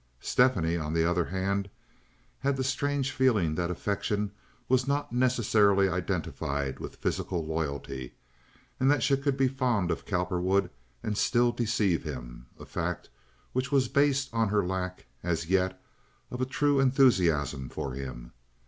[0.19, 1.69] Stephanie, on the other hand,
[2.39, 4.31] had the strange feeling that affection
[4.67, 8.15] was not necessarily identified with physical loyalty,
[8.79, 10.71] and that she could be fond of Cowperwood
[11.03, 13.09] and still deceive him—a fact
[13.53, 15.79] which was based on her lack as yet
[16.31, 18.31] of a true enthusiasm for him.